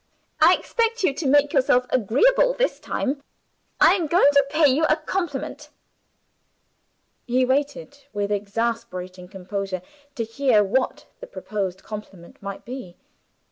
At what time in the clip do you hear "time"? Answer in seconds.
2.79-3.21